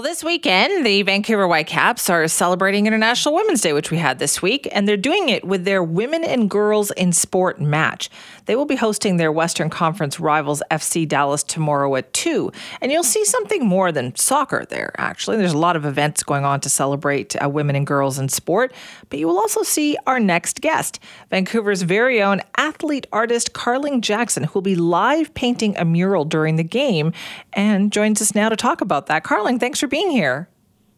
This 0.00 0.24
weekend, 0.24 0.84
the 0.84 1.02
Vancouver 1.02 1.46
Whitecaps 1.46 2.10
are 2.10 2.26
celebrating 2.26 2.88
International 2.88 3.32
Women's 3.32 3.60
Day, 3.60 3.72
which 3.72 3.92
we 3.92 3.98
had 3.98 4.18
this 4.18 4.42
week, 4.42 4.66
and 4.72 4.88
they're 4.88 4.96
doing 4.96 5.28
it 5.28 5.44
with 5.44 5.64
their 5.64 5.84
Women 5.84 6.24
and 6.24 6.50
Girls 6.50 6.90
in 6.90 7.12
Sport 7.12 7.60
match. 7.60 8.10
They 8.46 8.56
will 8.56 8.66
be 8.66 8.76
hosting 8.76 9.16
their 9.16 9.32
Western 9.32 9.70
Conference 9.70 10.20
rivals 10.20 10.62
FC 10.70 11.06
Dallas 11.06 11.42
tomorrow 11.42 11.94
at 11.96 12.12
2. 12.12 12.52
And 12.80 12.92
you'll 12.92 13.02
see 13.02 13.24
something 13.24 13.66
more 13.66 13.92
than 13.92 14.14
soccer 14.16 14.64
there, 14.68 14.92
actually. 14.98 15.36
There's 15.36 15.52
a 15.52 15.58
lot 15.58 15.76
of 15.76 15.84
events 15.84 16.22
going 16.22 16.44
on 16.44 16.60
to 16.60 16.68
celebrate 16.68 17.34
uh, 17.42 17.48
women 17.48 17.76
and 17.76 17.86
girls 17.86 18.18
in 18.18 18.28
sport, 18.28 18.72
but 19.08 19.18
you 19.18 19.26
will 19.26 19.38
also 19.38 19.62
see 19.62 19.96
our 20.06 20.20
next 20.20 20.60
guest, 20.60 21.00
Vancouver's 21.30 21.82
very 21.82 22.22
own 22.22 22.40
athlete 22.56 23.06
artist 23.12 23.52
Carling 23.52 24.00
Jackson, 24.00 24.44
who 24.44 24.52
will 24.54 24.62
be 24.62 24.76
live 24.76 25.32
painting 25.34 25.76
a 25.76 25.84
mural 25.84 26.24
during 26.24 26.56
the 26.56 26.64
game 26.64 27.12
and 27.52 27.92
joins 27.92 28.20
us 28.20 28.34
now 28.34 28.48
to 28.48 28.56
talk 28.56 28.80
about 28.80 29.06
that. 29.06 29.24
Carling, 29.24 29.58
thanks 29.58 29.80
for 29.80 29.86
being 29.86 30.10
here. 30.10 30.48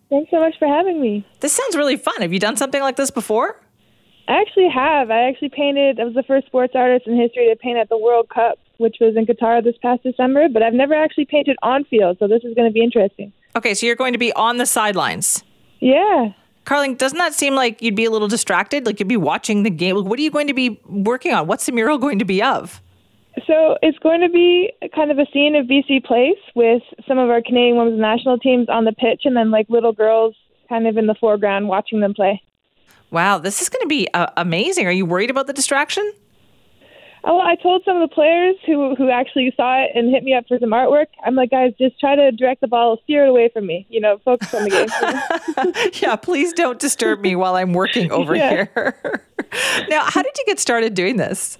Thanks 0.09 0.30
so 0.30 0.38
much 0.38 0.54
for 0.59 0.68
having 0.68 1.01
me. 1.01 1.26
This 1.40 1.52
sounds 1.52 1.76
really 1.76 1.96
fun. 1.96 2.20
Have 2.20 2.32
you 2.32 2.38
done 2.38 2.56
something 2.56 2.80
like 2.80 2.96
this 2.96 3.10
before? 3.10 3.60
I 4.29 4.41
actually 4.41 4.69
have. 4.69 5.10
I 5.10 5.29
actually 5.29 5.51
painted, 5.51 6.01
I 6.01 6.05
was 6.05 6.15
the 6.15 6.24
first 6.24 6.46
sports 6.46 6.73
artist 6.74 7.07
in 7.07 7.19
history 7.19 7.49
to 7.49 7.57
paint 7.57 7.79
at 7.79 7.88
the 7.88 7.99
World 7.99 8.29
Cup, 8.29 8.59
which 8.79 8.96
was 9.01 9.16
in 9.16 9.24
Qatar 9.27 9.63
this 9.63 9.77
past 9.80 10.02
December, 10.02 10.49
but 10.49 10.63
I've 10.63 10.74
never 10.74 10.95
actually 10.95 11.27
painted 11.27 11.57
on 11.63 11.85
field, 11.85 12.19
so 12.19 12.27
this 12.27 12.43
is 12.43 12.54
going 12.54 12.69
to 12.69 12.73
be 12.73 12.82
interesting. 12.82 13.32
Okay, 13.54 13.74
so 13.74 13.87
you're 13.87 13.97
going 13.97 14.13
to 14.13 14.19
be 14.19 14.32
on 14.32 14.57
the 14.57 14.66
sidelines. 14.66 15.45
Yeah. 15.80 16.32
Carling, 16.65 16.97
doesn't 16.97 17.19
that 17.19 17.32
seem 17.32 17.54
like 17.54 17.80
you'd 17.80 17.95
be 17.95 18.04
a 18.04 18.10
little 18.10 18.27
distracted? 18.27 18.85
Like 18.85 18.99
you'd 18.99 19.09
be 19.09 19.16
watching 19.16 19.63
the 19.63 19.71
game. 19.71 20.04
What 20.04 20.19
are 20.19 20.23
you 20.23 20.32
going 20.32 20.49
to 20.49 20.54
be 20.54 20.80
working 20.87 21.32
on? 21.32 21.47
What's 21.47 21.66
the 21.66 21.73
mural 21.73 21.97
going 21.97 22.19
to 22.19 22.24
be 22.24 22.43
of? 22.43 22.82
So 23.47 23.77
it's 23.82 23.99
going 23.99 24.23
to 24.23 24.29
be 24.29 24.73
kind 24.95 25.10
of 25.13 25.19
a 25.19 25.27
scene 25.32 25.54
of 25.54 25.66
BC 25.66 26.04
Place 26.04 26.38
with 26.54 26.82
some 27.07 27.19
of 27.19 27.30
our 27.30 27.43
Canadian 27.43 27.77
women's 27.77 28.01
national 28.01 28.38
teams 28.38 28.69
on 28.69 28.85
the 28.85 28.93
pitch 28.93 29.23
and 29.24 29.37
then 29.37 29.51
like 29.51 29.66
little 29.69 29.93
girls 29.93 30.35
kind 30.69 30.88
of 30.88 30.97
in 30.97 31.07
the 31.07 31.15
foreground 31.15 31.69
watching 31.69 32.01
them 32.01 32.15
play. 32.15 32.43
Wow, 33.10 33.38
this 33.38 33.62
is 33.62 33.68
going 33.68 33.82
to 33.82 33.88
be 33.88 34.09
uh, 34.15 34.26
amazing. 34.37 34.87
Are 34.87 34.93
you 34.93 35.07
worried 35.07 35.30
about 35.30 35.46
the 35.46 35.52
distraction? 35.52 36.12
Oh, 37.29 37.40
I 37.40 37.57
told 37.57 37.82
some 37.85 37.96
of 38.01 38.09
the 38.09 38.15
players 38.15 38.54
who 38.66 38.95
who 38.95 39.10
actually 39.10 39.52
saw 39.57 39.82
it 39.82 39.90
and 39.96 40.10
hit 40.13 40.23
me 40.23 40.32
up 40.32 40.46
for 40.46 40.59
some 40.60 40.71
artwork. 40.71 41.07
I'm 41.24 41.35
like, 41.35 41.51
guys, 41.51 41.73
just 41.76 41.98
try 41.98 42.15
to 42.15 42.30
direct 42.30 42.60
the 42.60 42.68
ball, 42.68 42.98
steer 43.02 43.26
it 43.26 43.30
away 43.30 43.48
from 43.52 43.66
me. 43.66 43.85
You 43.90 44.01
know, 44.01 44.18
focus 44.24 44.54
on 44.54 44.63
the 44.65 44.71
game. 44.71 45.93
yeah, 46.02 46.15
please 46.15 46.52
don't 46.52 46.79
disturb 46.79 47.21
me 47.21 47.35
while 47.35 47.57
I'm 47.57 47.73
working 47.73 48.13
over 48.13 48.37
Yeah. 48.37 48.51
here. 48.51 49.20
now, 49.88 50.04
how 50.04 50.23
did 50.23 50.38
you 50.38 50.45
get 50.46 50.60
started 50.60 50.95
doing 50.95 51.16
this? 51.16 51.59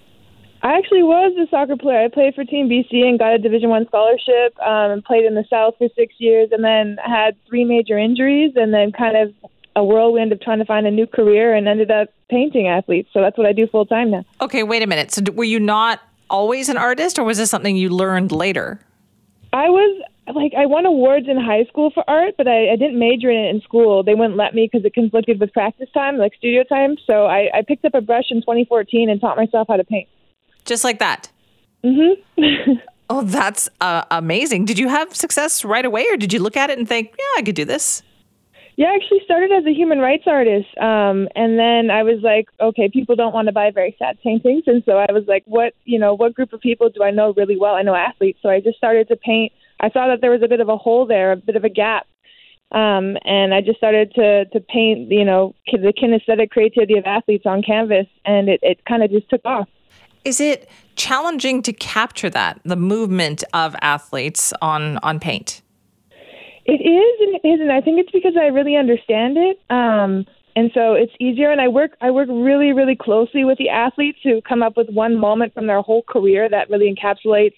I 0.63 0.79
actually 0.79 1.03
was 1.03 1.33
a 1.37 1.51
soccer 1.51 1.77
player. 1.77 2.05
I 2.05 2.09
played 2.09 2.35
for 2.37 2.45
Team 2.45 2.69
BC 2.69 3.05
and 3.05 3.19
got 3.19 3.35
a 3.35 3.39
Division 3.39 3.69
One 3.69 3.87
scholarship. 3.87 4.57
Um, 4.61 4.93
and 4.93 5.05
played 5.05 5.25
in 5.25 5.35
the 5.35 5.45
South 5.51 5.75
for 5.79 5.89
six 5.97 6.15
years, 6.19 6.51
and 6.53 6.63
then 6.63 6.97
had 7.05 7.35
three 7.49 7.65
major 7.65 7.99
injuries, 7.99 8.53
and 8.55 8.73
then 8.73 8.93
kind 8.93 9.17
of 9.17 9.35
a 9.77 9.85
whirlwind 9.85 10.33
of 10.33 10.41
trying 10.41 10.59
to 10.59 10.65
find 10.65 10.87
a 10.87 10.91
new 10.91 11.07
career, 11.07 11.55
and 11.55 11.69
ended 11.69 11.91
up 11.91 12.09
painting 12.29 12.67
athletes. 12.67 13.11
So 13.13 13.21
that's 13.21 13.39
what 13.39 13.47
I 13.47 13.53
do 13.53 13.69
full 13.69 13.87
time 13.87 14.11
now. 14.11 14.25
Okay, 14.41 14.63
wait 14.63 14.83
a 14.83 14.87
minute. 14.87 15.13
So, 15.13 15.23
were 15.33 15.45
you 15.45 15.61
not 15.61 16.01
always 16.29 16.69
an 16.69 16.77
artist, 16.77 17.19
or 17.19 17.25
was 17.25 17.39
this 17.39 17.51
something 17.51 17.77
you 17.77 17.91
learned 17.91 18.33
later? 18.33 18.81
I 19.53 19.69
was 19.69 20.03
like 20.35 20.53
I 20.59 20.67
won 20.67 20.87
awards 20.87 21.29
in 21.29 21.37
high 21.37 21.65
school 21.65 21.91
for 21.91 22.03
art, 22.09 22.35
but 22.37 22.49
I, 22.49 22.73
I 22.73 22.77
didn't 22.77 22.99
major 22.99 23.31
in 23.31 23.39
it 23.39 23.55
in 23.55 23.61
school. 23.61 24.03
They 24.03 24.15
wouldn't 24.15 24.37
let 24.37 24.55
me 24.55 24.69
because 24.71 24.85
it 24.85 24.95
conflicted 24.95 25.39
with 25.39 25.53
practice 25.53 25.89
time, 25.95 26.17
like 26.17 26.35
studio 26.37 26.65
time. 26.65 26.97
So 27.07 27.27
I, 27.27 27.49
I 27.55 27.63
picked 27.63 27.85
up 27.85 27.95
a 27.95 28.01
brush 28.01 28.27
in 28.31 28.41
2014 28.41 29.09
and 29.09 29.21
taught 29.21 29.37
myself 29.37 29.69
how 29.69 29.77
to 29.77 29.85
paint. 29.85 30.09
Just 30.65 30.83
like 30.83 30.99
that? 30.99 31.31
Mm-hmm. 31.85 32.73
Oh, 33.09 33.23
that's 33.23 33.69
uh, 33.81 34.03
amazing. 34.11 34.65
Did 34.65 34.79
you 34.79 34.89
have 34.89 35.15
success 35.15 35.65
right 35.65 35.85
away, 35.85 36.07
or 36.11 36.17
did 36.17 36.33
you 36.33 36.41
look 36.41 36.57
at 36.57 36.71
it 36.71 36.79
and 36.79 36.89
think, 36.89 37.15
yeah, 37.17 37.39
I 37.39 37.43
could 37.43 37.55
do 37.55 37.65
this? 37.65 38.03
Yeah, 38.77 38.89
I 38.89 38.95
actually 38.95 39.21
started 39.25 39.53
as 39.53 39.65
a 39.65 39.73
human 39.73 40.01
rights 40.01 40.25
artist, 40.27 40.69
um, 40.79 41.29
and 41.35 41.59
then 41.59 41.91
I 41.91 42.03
was 42.03 42.21
like, 42.23 42.47
okay, 42.61 42.91
people 42.91 43.17
don't 43.17 43.33
want 43.33 43.47
to 43.47 43.53
buy 43.53 43.71
very 43.71 43.97
sad 43.99 44.19
paintings, 44.23 44.65
and 44.67 44.83
so 44.85 44.99
I 44.99 45.11
was 45.13 45.25
like, 45.27 45.45
what, 45.47 45.73
you 45.85 45.99
know, 45.99 46.13
what 46.13 46.35
group 46.35 46.53
of 46.53 46.61
people 46.61 46.91
do 46.91 47.03
I 47.03 47.11
know 47.11 47.33
really 47.35 47.57
well? 47.59 47.75
I 47.75 47.81
know 47.81 47.95
athletes, 47.95 48.39
so 48.43 48.51
I 48.51 48.61
just 48.61 48.77
started 48.77 49.09
to 49.09 49.17
paint. 49.17 49.53
I 49.81 49.91
saw 49.91 50.09
that 50.09 50.21
there 50.21 50.31
was 50.31 50.43
a 50.43 50.49
bit 50.49 50.61
of 50.61 50.69
a 50.69 50.77
hole 50.77 51.07
there, 51.07 51.33
a 51.33 51.37
bit 51.37 51.57
of 51.57 51.65
a 51.65 51.71
gap, 51.71 52.07
um, 52.73 53.17
and 53.25 53.55
I 53.55 53.63
just 53.63 53.79
started 53.79 54.13
to 54.15 54.45
to 54.45 54.61
paint, 54.61 55.11
you 55.11 55.25
know, 55.25 55.55
the 55.73 55.95
kinesthetic 55.97 56.51
creativity 56.51 56.99
of 56.99 57.07
athletes 57.07 57.47
on 57.47 57.63
canvas, 57.63 58.07
and 58.27 58.51
it, 58.51 58.61
it 58.63 58.85
kind 58.85 59.03
of 59.03 59.11
just 59.11 59.31
took 59.31 59.41
off. 59.47 59.69
Is 60.27 60.41
it 60.41 60.69
challenging 60.97 61.63
to 61.63 61.73
capture 61.73 62.29
that, 62.29 62.61
the 62.65 62.77
movement 62.77 63.45
of 63.55 63.77
athletes 63.81 64.53
on, 64.61 64.99
on 64.99 65.21
paint? 65.21 65.63
It 66.67 66.83
is 66.83 67.21
and 67.21 67.37
it 67.37 67.49
isn't. 67.49 67.71
I 67.71 67.81
think 67.81 68.01
it's 68.01 68.11
because 68.11 68.35
I 68.37 68.47
really 68.47 68.77
understand 68.77 69.37
it. 69.39 69.61
Um, 69.71 70.27
and 70.57 70.71
so 70.75 70.95
it's 70.95 71.13
easier 71.21 71.53
and 71.53 71.61
I 71.61 71.69
work 71.69 71.93
I 72.01 72.11
work 72.11 72.29
really, 72.29 72.73
really 72.73 72.97
closely 72.97 73.45
with 73.45 73.59
the 73.59 73.69
athletes 73.69 74.19
who 74.25 74.41
come 74.41 74.63
up 74.63 74.77
with 74.77 74.89
one 74.91 75.19
moment 75.19 75.55
from 75.55 75.67
their 75.67 75.81
whole 75.83 76.03
career 76.03 76.49
that 76.49 76.69
really 76.69 76.93
encapsulates, 76.93 77.55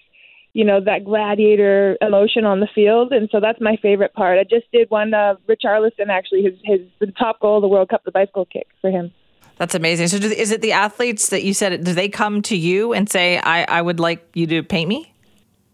you 0.52 0.64
know, 0.64 0.80
that 0.84 1.04
gladiator 1.04 1.96
emotion 2.02 2.44
on 2.44 2.60
the 2.60 2.68
field. 2.74 3.12
And 3.12 3.28
so 3.32 3.40
that's 3.40 3.60
my 3.60 3.76
favorite 3.80 4.12
part. 4.12 4.38
I 4.38 4.44
just 4.44 4.70
did 4.72 4.90
one 4.90 5.14
uh 5.14 5.36
Richarlison 5.48 6.08
actually 6.10 6.42
his 6.42 6.54
his 6.64 6.80
the 6.98 7.06
top 7.12 7.40
goal 7.40 7.56
of 7.56 7.62
the 7.62 7.68
World 7.68 7.88
Cup, 7.88 8.04
the 8.04 8.10
bicycle 8.10 8.44
kick 8.44 8.66
for 8.80 8.90
him. 8.90 9.10
That's 9.58 9.74
amazing. 9.74 10.08
So, 10.08 10.18
do, 10.20 10.28
is 10.28 10.52
it 10.52 10.60
the 10.60 10.72
athletes 10.72 11.30
that 11.30 11.42
you 11.42 11.52
said? 11.52 11.82
Do 11.82 11.92
they 11.92 12.08
come 12.08 12.42
to 12.42 12.56
you 12.56 12.92
and 12.92 13.10
say, 13.10 13.38
"I, 13.38 13.64
I 13.64 13.82
would 13.82 13.98
like 13.98 14.24
you 14.34 14.46
to 14.46 14.62
paint 14.62 14.88
me"? 14.88 15.12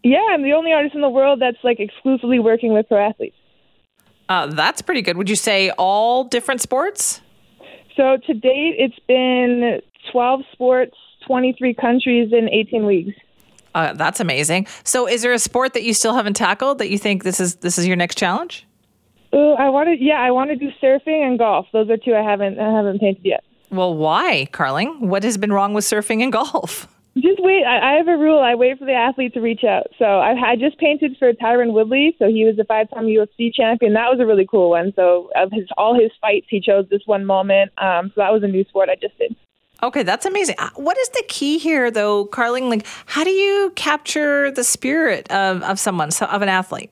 Yeah, 0.05 0.21
I'm 0.31 0.43
the 0.43 0.53
only 0.53 0.73
artist 0.73 0.95
in 0.95 1.01
the 1.01 1.09
world 1.09 1.41
that's 1.41 1.57
like 1.65 1.81
exclusively 1.81 2.39
working 2.39 2.75
with 2.75 2.87
pro 2.89 3.09
athletes. 3.09 3.37
Uh, 4.29 4.47
that's 4.49 4.83
pretty 4.83 5.03
good. 5.03 5.17
Would 5.17 5.31
you 5.31 5.37
say 5.37 5.71
all 5.71 6.25
different 6.25 6.61
sports? 6.61 7.21
So 7.97 8.19
to 8.27 8.35
date, 8.35 8.77
it's 8.79 8.99
been 9.09 9.81
12 10.13 10.43
sports, 10.53 10.97
23 11.27 11.75
countries, 11.75 12.33
and 12.33 12.49
18 12.51 12.87
leagues. 12.87 13.15
Uh, 13.75 13.95
that's 13.95 14.21
amazing. 14.21 14.67
So, 14.85 15.09
is 15.09 15.23
there 15.23 15.33
a 15.33 15.39
sport 15.39 15.73
that 15.73 15.83
you 15.83 15.95
still 15.95 16.15
haven't 16.15 16.35
tackled 16.35 16.79
that 16.79 16.91
you 16.91 16.99
think 16.99 17.25
this 17.25 17.41
is 17.41 17.57
this 17.57 17.77
is 17.77 17.87
your 17.87 17.97
next 17.97 18.17
challenge? 18.17 18.67
Ooh, 19.35 19.55
I 19.55 19.69
want 19.69 19.89
to. 19.89 19.97
Yeah, 20.01 20.21
I 20.21 20.31
want 20.31 20.51
to 20.51 20.57
do 20.57 20.71
surfing 20.81 21.27
and 21.27 21.39
golf. 21.39 21.67
Those 21.73 21.91
are 21.91 21.97
two 21.97 22.15
I 22.15 22.23
haven't 22.23 22.61
I 22.61 22.71
haven't 22.73 23.01
painted 23.01 23.25
yet. 23.25 23.43
Well, 23.71 23.95
why, 23.95 24.49
Carling? 24.53 25.09
What 25.09 25.25
has 25.25 25.37
been 25.37 25.53
wrong 25.53 25.75
with 25.75 25.85
surfing 25.85 26.23
and 26.23 26.33
golf? 26.41 26.87
Just 27.25 27.41
wait. 27.43 27.65
I, 27.65 27.95
I 27.95 27.97
have 27.97 28.09
a 28.09 28.19
rule. 28.19 28.39
I 28.41 28.55
wait 28.55 28.79
for 28.79 28.85
the 28.85 28.93
athlete 28.93 29.33
to 29.33 29.41
reach 29.41 29.65
out. 29.65 29.87
So 29.99 30.05
I, 30.05 30.51
I 30.51 30.57
just 30.57 30.79
painted 30.79 31.17
for 31.19 31.33
Tyron 31.33 31.73
Woodley. 31.73 32.15
So 32.19 32.29
he 32.29 32.45
was 32.45 32.59
a 32.59 32.65
five-time 32.65 33.05
UFC 33.07 33.51
champion. 33.55 33.95
That 33.95 34.11
was 34.11 34.21
a 34.21 34.27
really 34.27 34.47
cool 34.47 34.71
one. 34.71 34.93
So 34.95 35.31
of 35.35 35.51
his 35.51 35.65
all 35.79 35.99
his 35.99 36.11
fights, 36.21 36.47
he 36.51 36.61
chose 36.61 36.85
this 36.91 37.01
one 37.07 37.25
moment. 37.25 37.73
Um, 37.79 38.09
so 38.09 38.21
that 38.21 38.31
was 38.31 38.43
a 38.43 38.47
new 38.47 38.63
sport 38.65 38.91
I 38.91 38.97
just 38.97 39.17
did. 39.17 39.35
Okay, 39.83 40.03
that's 40.03 40.27
amazing. 40.27 40.57
Uh, 40.59 40.69
What 40.77 40.99
is 40.99 41.09
the 41.11 41.25
key 41.29 41.57
here, 41.59 41.91
though, 41.91 42.27
Carling? 42.27 42.69
Like, 42.69 42.87
how 43.07 43.25
do 43.25 43.31
you 43.31 43.73
capture 43.75 44.51
the 44.51 44.65
spirit 44.65 45.31
of, 45.33 45.63
of 45.63 45.79
someone, 45.79 46.11
so- 46.11 46.27
of 46.27 46.43
an 46.43 46.51
athlete? 46.51 46.91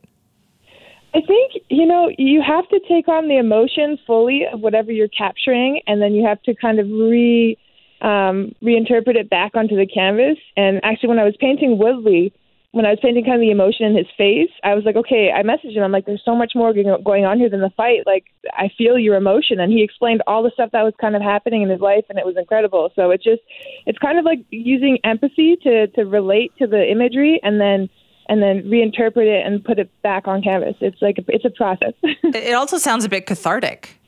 I 1.15 1.21
think 1.21 1.63
you 1.69 1.85
know 1.85 2.11
you 2.17 2.41
have 2.41 2.67
to 2.71 2.81
take 2.89 3.07
on 3.07 3.29
the 3.29 3.37
emotion 3.37 3.99
fully 4.07 4.47
of 4.51 4.61
whatever 4.61 4.91
you're 4.91 5.09
capturing, 5.09 5.83
and 5.87 6.01
then 6.01 6.15
you 6.15 6.25
have 6.27 6.43
to 6.45 6.55
kind 6.55 6.81
of 6.81 6.87
re 6.87 7.59
um, 8.03 8.55
reinterpret 8.63 9.17
it 9.17 9.31
back 9.31 9.53
onto 9.55 9.77
the 9.77 9.87
canvas. 9.87 10.39
And 10.57 10.81
actually, 10.85 11.09
when 11.11 11.19
I 11.19 11.25
was 11.25 11.37
painting 11.39 11.79
Woodley, 11.79 12.35
when 12.73 12.87
I 12.87 12.91
was 12.91 12.99
painting 13.01 13.25
kind 13.25 13.37
of 13.37 13.41
the 13.41 13.51
emotion 13.51 13.87
in 13.87 13.97
his 13.97 14.07
face, 14.17 14.51
I 14.65 14.75
was 14.75 14.85
like, 14.85 14.97
okay, 14.97 15.31
I 15.31 15.43
messaged 15.43 15.77
him. 15.77 15.83
I'm 15.83 15.93
like, 15.93 16.07
there's 16.07 16.23
so 16.25 16.35
much 16.35 16.53
more 16.55 16.73
going 16.73 17.25
on 17.25 17.39
here 17.39 17.51
than 17.51 17.61
the 17.61 17.71
fight. 17.77 18.01
Like, 18.07 18.25
I 18.55 18.71
feel 18.77 18.99
your 18.99 19.15
emotion, 19.15 19.61
and 19.61 19.71
he 19.71 19.83
explained 19.83 20.23
all 20.27 20.43
the 20.43 20.51
stuff 20.55 20.71
that 20.73 20.83
was 20.83 20.95
kind 21.01 21.15
of 21.15 21.23
happening 21.23 21.63
in 21.63 21.69
his 21.69 21.81
life, 21.81 22.05
and 22.09 22.19
it 22.19 22.27
was 22.27 22.37
incredible. 22.37 22.91
So 22.97 23.11
it's 23.11 23.23
just, 23.23 23.43
it's 23.87 23.99
kind 23.99 24.19
of 24.19 24.25
like 24.25 24.41
using 24.51 24.99
empathy 25.05 25.57
to 25.63 25.87
to 25.89 26.05
relate 26.05 26.53
to 26.59 26.67
the 26.67 26.91
imagery, 26.91 27.41
and 27.43 27.61
then 27.61 27.89
and 28.29 28.43
then 28.43 28.63
reinterpret 28.63 29.27
it 29.27 29.47
and 29.47 29.63
put 29.63 29.79
it 29.79 29.91
back 30.03 30.27
on 30.27 30.43
canvas. 30.43 30.75
It's 30.81 31.01
like 31.03 31.17
it's 31.29 31.45
a 31.45 31.51
process. 31.51 31.93
It 32.25 32.55
also 32.55 32.79
sounds 32.79 33.05
a 33.05 33.09
bit 33.09 33.27
cathartic. 33.27 33.99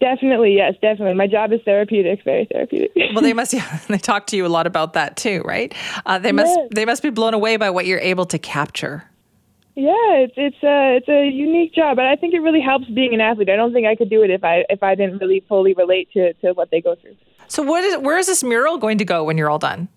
Definitely, 0.00 0.54
yes, 0.54 0.74
definitely. 0.80 1.14
My 1.14 1.26
job 1.26 1.52
is 1.52 1.60
therapeutic, 1.64 2.22
very 2.24 2.46
therapeutic. 2.50 2.92
Well, 3.14 3.22
they 3.22 3.32
must. 3.32 3.52
Yeah, 3.52 3.78
they 3.88 3.98
talk 3.98 4.26
to 4.28 4.36
you 4.36 4.44
a 4.46 4.48
lot 4.48 4.66
about 4.66 4.92
that 4.94 5.16
too, 5.16 5.42
right? 5.44 5.74
Uh, 6.04 6.18
they 6.18 6.32
must. 6.32 6.56
Yes. 6.56 6.68
They 6.72 6.84
must 6.84 7.02
be 7.02 7.10
blown 7.10 7.34
away 7.34 7.56
by 7.56 7.70
what 7.70 7.86
you're 7.86 8.00
able 8.00 8.26
to 8.26 8.38
capture. 8.38 9.04
Yeah, 9.74 9.92
it's 9.92 10.34
it's 10.36 10.62
a 10.62 10.96
it's 10.96 11.08
a 11.08 11.28
unique 11.28 11.74
job, 11.74 11.98
and 11.98 12.08
I 12.08 12.16
think 12.16 12.34
it 12.34 12.40
really 12.40 12.60
helps 12.60 12.86
being 12.86 13.12
an 13.14 13.20
athlete. 13.20 13.50
I 13.50 13.56
don't 13.56 13.72
think 13.72 13.86
I 13.86 13.94
could 13.94 14.10
do 14.10 14.22
it 14.22 14.30
if 14.30 14.42
I 14.42 14.64
if 14.68 14.82
I 14.82 14.94
didn't 14.94 15.18
really 15.18 15.44
fully 15.48 15.74
relate 15.74 16.10
to 16.12 16.32
to 16.34 16.52
what 16.52 16.70
they 16.70 16.80
go 16.80 16.94
through. 16.94 17.16
So, 17.48 17.62
what 17.62 17.84
is 17.84 17.98
where 17.98 18.18
is 18.18 18.26
this 18.26 18.42
mural 18.42 18.78
going 18.78 18.98
to 18.98 19.04
go 19.04 19.24
when 19.24 19.36
you're 19.36 19.50
all 19.50 19.58
done? 19.58 19.88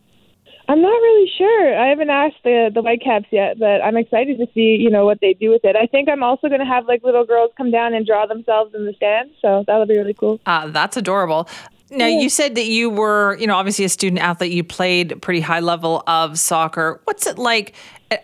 I'm 0.70 0.84
not 0.84 0.88
really 0.88 1.32
sure. 1.36 1.80
I 1.80 1.90
haven't 1.90 2.12
asked 2.12 2.44
the 2.44 2.70
the 2.72 2.84
Whitecaps 2.84 3.26
yet, 3.32 3.58
but 3.58 3.82
I'm 3.82 3.98
excited 3.98 4.38
to 4.38 4.46
see 4.54 4.78
you 4.80 4.92
know 4.92 5.04
what 5.04 5.20
they 5.20 5.34
do 5.34 5.50
with 5.50 5.66
it. 5.66 5.76
I 5.76 5.88
think 5.88 6.08
I'm 6.08 6.22
also 6.22 6.48
going 6.48 6.60
to 6.60 6.66
have 6.66 6.86
like 6.86 7.04
little 7.04 7.26
girls 7.26 7.50
come 7.58 7.72
down 7.72 7.96
and 7.96 8.06
draw 8.06 8.28
themselves 8.28 8.76
in 8.76 8.86
the 8.86 8.94
stands, 8.94 9.34
so 9.42 9.64
that'll 9.66 9.88
be 9.88 9.98
really 9.98 10.14
cool. 10.14 10.40
Uh, 10.46 10.68
that's 10.68 10.96
adorable. 10.96 11.50
Now, 11.90 12.06
yeah. 12.06 12.20
you 12.20 12.30
said 12.30 12.54
that 12.54 12.68
you 12.68 12.92
were, 12.92 13.36
you 13.40 13.48
know, 13.48 13.56
obviously 13.56 13.84
a 13.84 13.90
student 13.90 14.22
athlete. 14.22 14.52
You 14.52 14.64
played 14.64 15.20
pretty 15.24 15.40
high 15.40 15.60
level 15.60 16.04
of 16.06 16.38
soccer. 16.38 17.02
What's 17.06 17.26
it 17.26 17.40
like? 17.40 17.74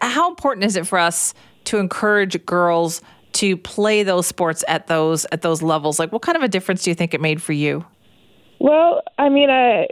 How 0.02 0.30
important 0.30 0.66
is 0.66 0.76
it 0.76 0.86
for 0.86 1.00
us 1.00 1.34
to 1.64 1.80
encourage 1.80 2.46
girls 2.46 3.02
to 3.34 3.58
play 3.58 4.04
those 4.04 4.28
sports 4.28 4.64
at 4.68 4.86
those 4.86 5.26
at 5.32 5.42
those 5.42 5.64
levels? 5.64 5.98
Like, 5.98 6.12
what 6.12 6.22
kind 6.22 6.36
of 6.36 6.44
a 6.44 6.48
difference 6.48 6.84
do 6.84 6.92
you 6.92 6.96
think 6.96 7.16
it 7.16 7.22
made 7.22 7.42
for 7.42 7.54
you? 7.54 7.84
Well, 8.60 9.02
I 9.18 9.30
mean, 9.30 9.50
I 9.50 9.88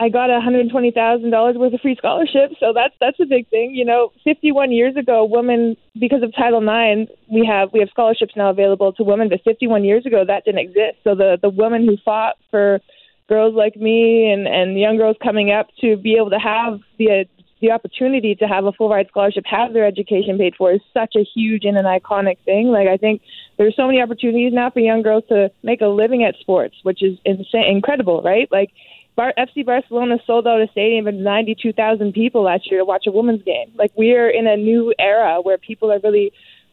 I 0.00 0.08
got 0.08 0.30
a 0.30 0.40
hundred 0.40 0.70
twenty 0.70 0.92
thousand 0.92 1.30
dollars 1.30 1.56
worth 1.56 1.74
of 1.74 1.80
free 1.80 1.96
scholarships, 1.96 2.54
so 2.60 2.72
that's 2.72 2.94
that's 3.00 3.18
a 3.20 3.26
big 3.26 3.48
thing. 3.48 3.74
You 3.74 3.84
know, 3.84 4.12
fifty 4.22 4.52
one 4.52 4.70
years 4.70 4.96
ago, 4.96 5.24
women 5.24 5.76
because 5.98 6.22
of 6.22 6.32
Title 6.34 6.62
IX, 6.62 7.10
we 7.30 7.44
have 7.44 7.70
we 7.72 7.80
have 7.80 7.88
scholarships 7.90 8.34
now 8.36 8.50
available 8.50 8.92
to 8.92 9.02
women, 9.02 9.28
but 9.28 9.40
fifty 9.42 9.66
one 9.66 9.84
years 9.84 10.06
ago 10.06 10.24
that 10.24 10.44
didn't 10.44 10.60
exist. 10.60 10.98
So 11.02 11.16
the 11.16 11.38
the 11.42 11.50
women 11.50 11.84
who 11.84 11.96
fought 12.04 12.36
for 12.50 12.80
girls 13.28 13.54
like 13.54 13.76
me 13.76 14.30
and 14.30 14.46
and 14.46 14.78
young 14.78 14.98
girls 14.98 15.16
coming 15.22 15.50
up 15.50 15.66
to 15.80 15.96
be 15.96 16.14
able 16.14 16.30
to 16.30 16.38
have 16.38 16.78
the 16.98 17.24
the 17.60 17.72
opportunity 17.72 18.36
to 18.36 18.46
have 18.46 18.66
a 18.66 18.72
full 18.72 18.88
ride 18.88 19.08
scholarship, 19.08 19.44
have 19.46 19.72
their 19.72 19.84
education 19.84 20.38
paid 20.38 20.54
for, 20.56 20.72
is 20.72 20.80
such 20.94 21.14
a 21.16 21.24
huge 21.34 21.64
and 21.64 21.76
an 21.76 21.86
iconic 21.86 22.38
thing. 22.44 22.68
Like 22.68 22.88
I 22.88 22.96
think 22.96 23.22
there's 23.56 23.74
so 23.74 23.86
many 23.86 24.00
opportunities 24.00 24.52
now 24.52 24.70
for 24.70 24.80
young 24.80 25.02
girls 25.02 25.24
to 25.28 25.50
make 25.62 25.80
a 25.80 25.86
living 25.86 26.22
at 26.22 26.36
sports, 26.40 26.76
which 26.84 27.02
is 27.02 27.18
insane, 27.24 27.64
incredible, 27.68 28.22
right? 28.22 28.48
Like 28.52 28.70
Bar- 29.18 29.34
FC 29.36 29.66
Barcelona 29.66 30.18
sold 30.28 30.46
out 30.46 30.60
a 30.60 30.68
stadium 30.70 31.08
of 31.08 31.14
92,000 31.14 32.12
people 32.12 32.44
last 32.44 32.70
year 32.70 32.78
to 32.78 32.84
watch 32.84 33.04
a 33.08 33.10
women's 33.10 33.42
game. 33.42 33.72
Like 33.74 33.90
we 33.96 34.12
are 34.12 34.30
in 34.30 34.46
a 34.46 34.56
new 34.56 34.94
era 34.96 35.40
where 35.42 35.58
people 35.58 35.90
are 35.90 35.98
really 36.04 36.32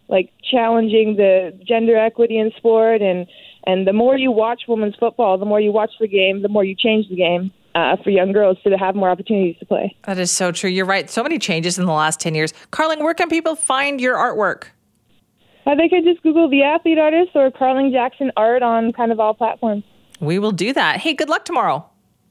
like 0.09 0.31
challenging 0.51 1.15
the 1.15 1.59
gender 1.67 1.97
equity 1.97 2.37
in 2.37 2.51
sport 2.55 3.01
and 3.01 3.25
and 3.65 3.87
the 3.87 3.93
more 3.93 4.15
you 4.15 4.29
watch 4.29 4.61
women's 4.67 4.93
football, 4.93 5.39
the 5.39 5.45
more 5.45 5.59
you 5.59 5.71
watch 5.71 5.89
the 5.99 6.07
game, 6.07 6.43
the 6.43 6.47
more 6.47 6.63
you 6.63 6.75
change 6.75 7.09
the 7.09 7.15
game 7.15 7.51
uh, 7.73 7.95
for 8.03 8.11
young 8.11 8.31
girls 8.31 8.59
to 8.63 8.77
have 8.77 8.93
more 8.93 9.09
opportunities 9.09 9.57
to 9.57 9.65
play. 9.65 9.97
That 10.03 10.19
is 10.19 10.29
so 10.29 10.51
true. 10.51 10.69
You're 10.69 10.85
right. 10.85 11.09
So 11.09 11.23
many 11.23 11.39
changes 11.39 11.79
in 11.79 11.87
the 11.87 11.91
last 11.91 12.19
10 12.19 12.35
years. 12.35 12.53
Carling, 12.69 13.03
where 13.03 13.15
can 13.15 13.27
people 13.27 13.55
find 13.55 13.99
your 13.99 14.17
artwork? 14.17 14.65
Uh, 15.65 15.73
they 15.73 15.89
could 15.89 16.03
just 16.03 16.21
Google 16.21 16.47
the 16.47 16.61
athlete 16.61 16.99
artist 16.99 17.31
or 17.33 17.49
Carling 17.49 17.91
Jackson 17.91 18.31
art 18.37 18.61
on 18.61 18.93
kind 18.93 19.11
of 19.11 19.19
all 19.19 19.33
platforms. 19.33 19.83
We 20.19 20.37
will 20.37 20.51
do 20.51 20.73
that. 20.73 21.01
Hey, 21.01 21.15
good 21.15 21.27
luck 21.27 21.43
tomorrow. 21.43 21.89